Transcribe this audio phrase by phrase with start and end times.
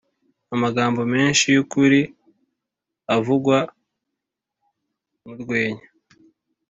[0.55, 1.99] amagambo menshi yukuri
[3.15, 3.57] avugwa
[5.25, 5.85] murwenya